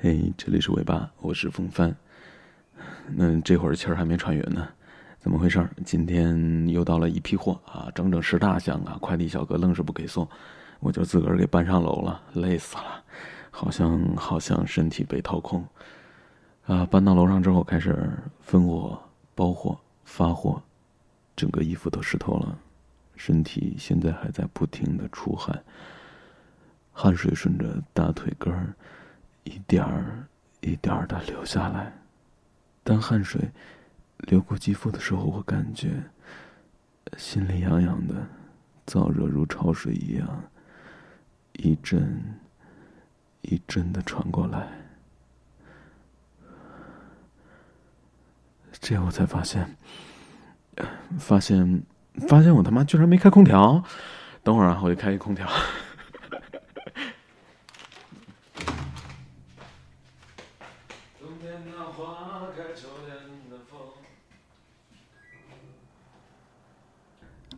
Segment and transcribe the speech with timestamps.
[0.00, 1.92] 嘿，这里是尾巴，我是风帆。
[3.08, 4.68] 那这会儿气儿还没喘匀呢，
[5.18, 5.68] 怎么回事？
[5.84, 8.96] 今天又到了一批货啊，整整十大箱啊！
[9.00, 10.26] 快递小哥愣是不给送，
[10.78, 13.02] 我就自个儿给搬上楼了，累死了，
[13.50, 15.66] 好像好像身体被掏空。
[16.66, 18.08] 啊，搬到楼上之后开始
[18.40, 19.02] 分货、
[19.34, 20.62] 包货、发货，
[21.34, 22.56] 整个衣服都湿透了，
[23.16, 25.60] 身体现在还在不停的出汗，
[26.92, 28.72] 汗水顺着大腿根儿
[29.48, 30.26] 一点儿
[30.60, 31.90] 一点儿的流下来。
[32.84, 33.40] 当汗水
[34.18, 36.02] 流过肌肤的时候，我感觉
[37.16, 38.14] 心里痒痒的，
[38.86, 40.42] 燥热如潮水一样，
[41.54, 42.38] 一阵
[43.40, 44.68] 一阵的传过来。
[48.72, 49.76] 这我才发现，
[51.18, 51.82] 发现，
[52.28, 53.82] 发现我他妈居然没开空调！
[54.42, 55.48] 等会儿啊，我就开一空调。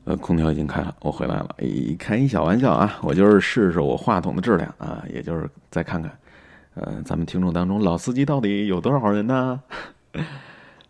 [0.05, 1.55] 呃，空调已经开了，我回来了。
[1.59, 6.19] 诶，开一小玩笑啊，我就是试试我话筒的质量啊，也就是再看看，
[6.75, 9.61] 呃，咱们听众当中老司机到底有多少人呢？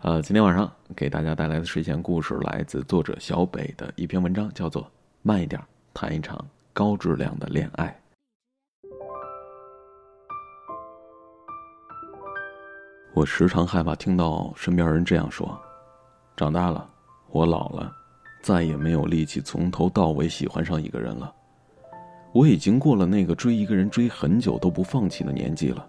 [0.02, 4.82] 呃，今天晚上给大家带来的睡前故事来自作者小北的一篇文章，叫做
[5.22, 5.60] 《慢一点
[5.94, 6.42] 谈一场
[6.72, 7.86] 高质量的恋爱》。
[13.12, 15.60] 我时常害怕听到身边人这样说
[16.36, 16.88] ：“长大了，
[17.30, 17.92] 我老了，
[18.42, 21.32] 再也没有力气从头到尾喜欢上一个人了。
[22.32, 25.86] 我已经过了那个追一个人追很久都不放弃的年纪了。”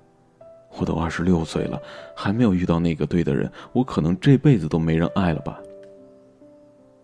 [0.80, 1.82] 我都二十六岁了，
[2.16, 5.60] 还没有遇到那个对的人，我可能这辈子都没人爱了吧。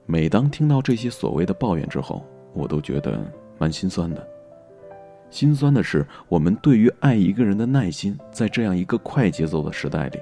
[0.06, 3.20] 每当听到这些所谓的抱怨之后，我都觉得
[3.58, 4.26] 蛮心酸的。
[5.30, 10.20] 心酸的是，我们对于爱一个人的耐心，在这样一个快节奏的时代里，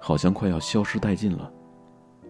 [0.00, 1.48] 好像快要消失殆尽了。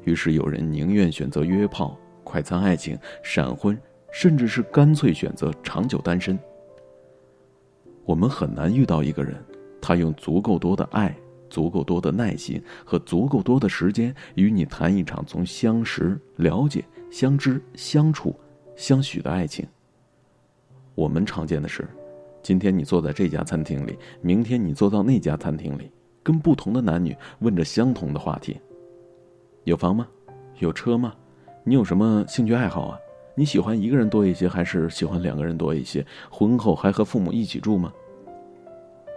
[0.04, 1.96] 于是，有人宁愿选择约炮、
[2.30, 3.76] 快餐爱情、闪婚，
[4.12, 6.38] 甚至是干脆选择长久单身。
[8.04, 9.34] 我们很难遇到一个人。
[9.82, 11.12] 他用足够多的爱、
[11.48, 18.38] 足够多的耐心和足够多的时间，与你谈一场从相识、了解、相知、相处、
[18.76, 19.66] 相许的爱情。
[20.94, 21.88] 我们常见的是，
[22.42, 25.90] 今天你坐在这家餐厅里，明天你坐到那家餐厅里，
[26.22, 28.60] 跟不同的男女问着相同的话题：
[29.64, 30.06] 有房吗？
[30.58, 31.14] 有车吗？
[31.62, 32.98] 你有什么兴趣爱好啊？
[33.34, 36.04] 你喜欢一个人多一些，还是喜欢两个人多一些？
[36.30, 37.92] 婚后还和父母一起住吗？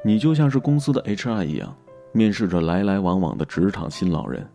[0.03, 1.75] 你就像是公司的 HR 一样，
[2.11, 4.45] 面试着来来往往的职场新老人，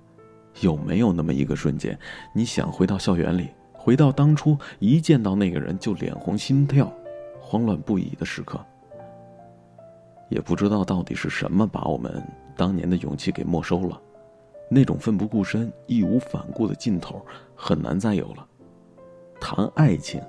[0.61, 1.99] 有没有那么一个瞬间，
[2.35, 6.93] 你想回到校园里，回到当初一见到那个人就脸红心跳、
[7.41, 8.61] 慌乱不已的时刻？
[10.29, 12.23] 也不知道到底是什么把我们
[12.55, 13.99] 当年的勇气给没收了，
[14.69, 17.25] 那种奋不顾身、义无反顾的劲头
[17.55, 18.47] 很难再有了。
[19.41, 20.21] 谈爱情，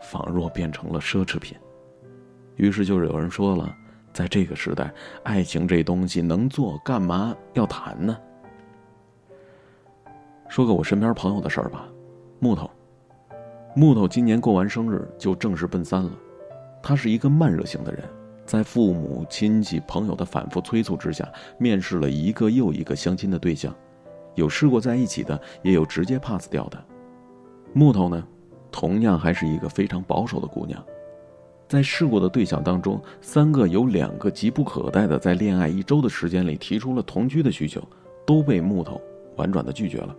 [0.00, 1.56] 仿若变成了奢侈品。
[2.56, 3.74] 于是就有人说了。
[4.10, 8.18] 在这个时代，爱情这东西能做干嘛要谈呢？
[10.48, 11.86] 说个我身边朋友的事儿吧，
[12.40, 12.68] 木头。
[13.76, 16.10] 木头今年过完生日就正式奔三了。
[16.82, 18.02] 他是一个慢热型的人，
[18.48, 23.76] 在父母亲戚朋友的反复催促之下，面试了一个又一个相亲的对象，
[24.36, 26.82] 有试过在一起的，也有直接 pass 掉的。
[27.74, 28.26] 木头呢，
[28.72, 30.82] 同样还是一个非常保守的姑娘。
[31.68, 37.82] 在试过的对象当中，三个有两个急不可待的在恋爱一周的时间里提出了同居的需求，
[38.26, 38.98] 都被木头
[39.36, 40.16] 婉转的拒绝了。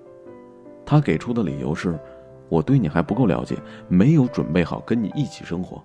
[0.85, 1.99] 他给出的理由是
[2.47, 3.57] ：“我对你还不够了解，
[3.87, 5.83] 没有准备好跟你一起生活。”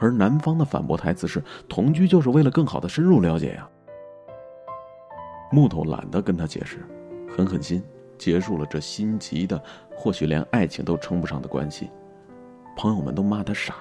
[0.00, 3.68] 而男方的反驳台词是：“同居就是为了更好的深入了解呀。”
[5.52, 6.78] 木头懒得跟他解释，
[7.28, 7.82] 狠狠心
[8.16, 9.62] 结束了这心急的，
[9.94, 11.90] 或许连爱情都称不上的关系。
[12.76, 13.74] 朋友们都骂他傻。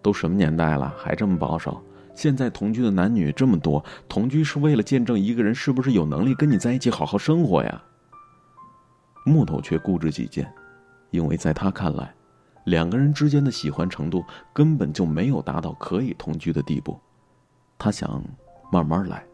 [0.00, 1.80] 都什么年代了，还这么保守？
[2.14, 7.82] 现在同居的男女这么多，同居是为了见证一个人是不是有能力跟你在一起好好生活呀？
[9.24, 10.50] 木头却固执己见，
[11.10, 12.14] 因为在他看来，
[12.68, 14.22] 两个人之间的喜欢程度
[14.52, 17.00] 根本就没有达到可以同居的地步。
[17.78, 18.22] 他想
[18.70, 19.24] 慢慢来，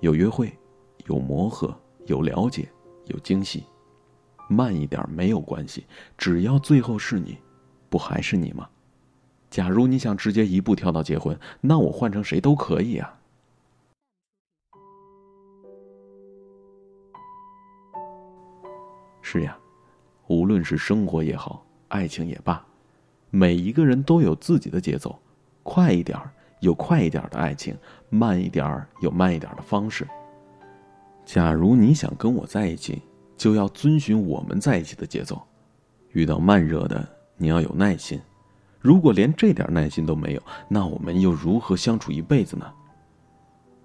[0.00, 0.52] 有约会，
[1.06, 2.68] 有磨合，有了解，
[3.06, 3.64] 有惊喜，
[4.46, 5.86] 慢一点没有关系，
[6.18, 7.38] 只要最后是你，
[7.88, 8.68] 不还是你吗？
[9.48, 13.14] 假如你想直接一步跳到结婚，那我换成谁都可以啊。
[19.22, 19.58] 是呀，
[20.26, 22.64] 无论是生活也好，爱情也罢，
[23.30, 25.18] 每一个人都有自己的节奏，
[25.62, 26.18] 快一点
[26.60, 27.76] 有快一点的爱情，
[28.08, 30.06] 慢一点有慢一点的方式。
[31.24, 33.02] 假如你想跟我在一起，
[33.36, 35.40] 就要遵循我们在一起的节奏。
[36.12, 37.06] 遇到慢热的，
[37.36, 38.20] 你要有耐心。
[38.80, 42.66] 如果连这点耐心都没有，那我们又如何相处一辈子呢？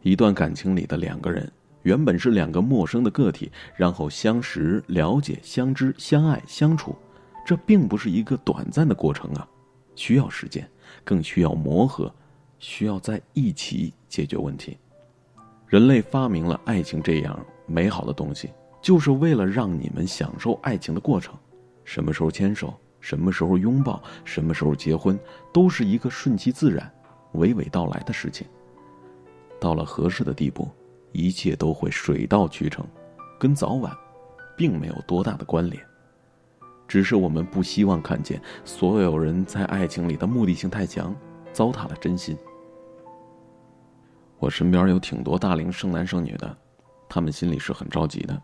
[0.02, 1.52] 一段感情里的两个人，
[1.82, 6.96] 原本是两个陌生的个体，然后相识、了解、相知、相爱、相处，
[7.46, 9.48] 这并不是一个短暂的过程啊，
[9.96, 10.70] 需要时间，
[11.04, 12.14] 更需要磨合，
[12.60, 14.78] 需要在一起解决问题。
[15.68, 18.50] 人类发明了爱情这样美好的东西，
[18.82, 21.36] 就是为了让你们享受爱情的过程。
[21.84, 25.20] 什么时候牵手，什么时候拥抱，什么时候结婚，
[25.52, 26.90] 都是一个顺其自然、
[27.34, 28.48] 娓娓道来的事情。
[29.60, 30.70] 到了合适的地步，
[31.12, 32.86] 一切都会水到渠成，
[33.38, 33.92] 跟早晚，
[34.56, 35.84] 并没有多大的关联。
[36.88, 41.16] 只是我们不希望看见所有人在爱情里的目的性太强，
[41.52, 42.38] 糟蹋了真心。
[44.40, 46.58] 我身边有挺多大龄剩男剩女的，
[47.08, 48.42] 他们心里是很着急的，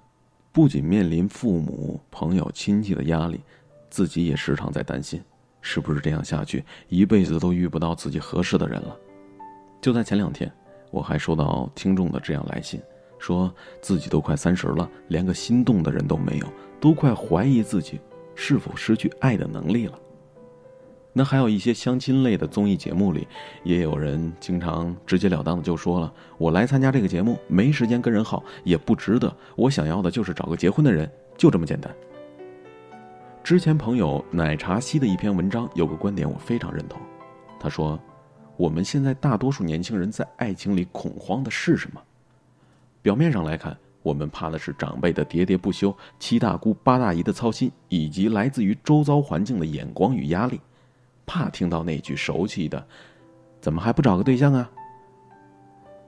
[0.51, 3.41] 不仅面临父母、朋友、亲戚的压力，
[3.89, 5.21] 自己也时常在担心，
[5.61, 8.97] 是不是这样下去，一辈子都遇不到自己合适的人了。
[9.81, 10.51] 就在前两天，
[10.89, 12.81] 我还收到听众的这样来信，
[13.19, 16.47] 说自己都快三十了，连个心动的人都没有，
[16.79, 17.99] 都快怀疑自己
[18.41, 19.99] 是否失去爱的能力了。
[21.11, 23.27] 那还有一些相亲类的综艺节目里，
[23.65, 29.35] 也有人经常直截了当的就说了：“我来参加这个节目，没时间跟人耗，也不值得。
[29.57, 31.93] 我想要的就是找个结婚的人，就这么简单。”
[33.43, 37.01] 之前朋友奶茶西的一篇文章有个观点我非常认同，
[37.59, 37.99] 他说
[38.55, 42.01] ：“我们现在大多数年轻人在爱情里恐慌的是什么？
[43.01, 43.77] 表面上来看，
[44.09, 50.59] 我们怕的是长辈的喋喋不休、七大姑八大姨的操心，以及来自于周遭环境的眼光与压力。”
[51.27, 52.83] 怕听到那句熟悉的
[53.61, 54.67] “怎么还不找个对象啊？”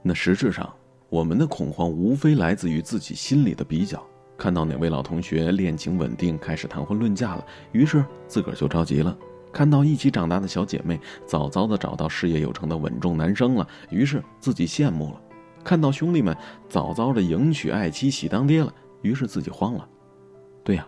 [0.02, 0.68] 那实质上，
[1.10, 4.04] 我们的恐慌无非来自于自己心里的比较。
[4.36, 9.16] 看到哪位老同学恋情稳定，开始谈婚论嫁了，于是自个儿就着急了；
[9.54, 15.22] 看到一起长大的小姐妹早早的找到事业有成的稳重男生了，于是自己羡慕了；
[15.64, 16.36] 看到兄弟们
[16.70, 19.88] 早早的迎娶爱妻、喜当爹了，于是自己慌了。
[20.64, 20.88] 对呀，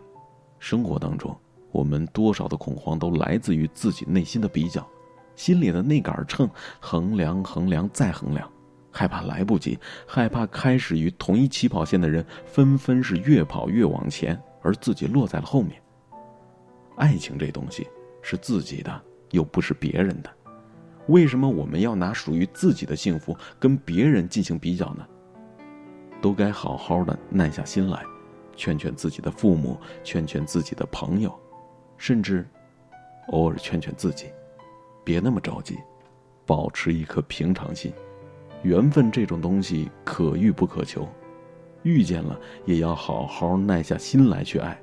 [0.59, 1.35] 生活当中。
[1.71, 4.87] 我们多少的恐慌都来自于自己内心的比较，
[5.35, 6.47] 心里的那杆秤
[6.79, 8.47] 衡量衡量再衡量，
[8.91, 15.81] 害怕来不及，害怕开始于同一起跑线的人纷纷是越跑越往前，而自己落在了后面。
[16.95, 17.87] 爱情这东西
[18.21, 20.29] 是自己的，又不是别人的，
[21.07, 25.05] 为什么我们要拿属于自己的幸福跟别人进行比较呢？
[26.21, 28.01] 都该好好的耐下心来，
[28.55, 31.37] 劝劝自己的父母，劝劝自己的朋友。
[31.97, 32.47] 甚至，
[33.27, 34.27] 偶尔劝劝自己，
[35.03, 35.77] 别那么着急，
[36.45, 37.91] 保持一颗平常心。
[38.61, 41.07] 缘分这种东西可遇不可求，
[41.81, 44.81] 遇见了也要好好耐下心来去爱，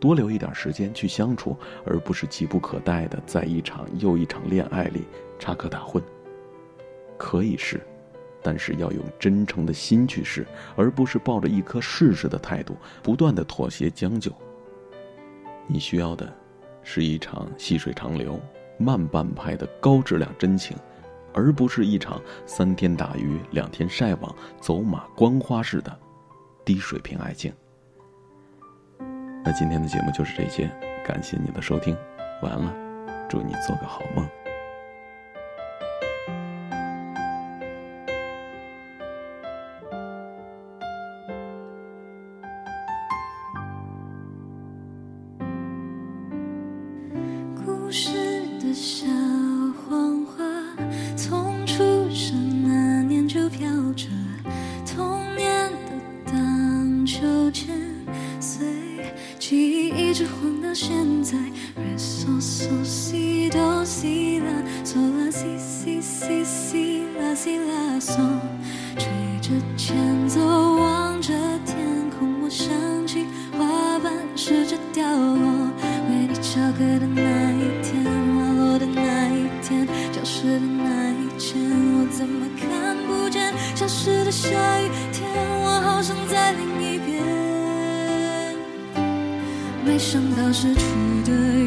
[0.00, 1.54] 多留一点时间去相处，
[1.84, 5.04] 而不是急不可待的在一场又一场恋爱里
[5.44, 6.02] 插科打诨。
[7.18, 7.86] 可以试，
[8.42, 14.32] 但是要用真诚的心去试，而不是抱着一颗试试的态度，不断的妥协将就。
[15.66, 16.34] 你需要的，
[16.82, 18.40] 是一场细水长流、
[18.78, 20.74] 慢半拍的高质量真情，
[21.34, 25.94] 而不是一场三天打鱼两天晒网、走马观花式的
[26.64, 27.52] 低水平爱情。
[29.44, 30.70] 那今天的节目就是这些，
[31.04, 31.94] 感谢你的收听，
[32.42, 32.74] 晚安了，
[33.28, 34.26] 祝你做个好梦。
[60.86, 61.13] 现
[90.46, 90.80] 没想到失去
[91.24, 91.63] 的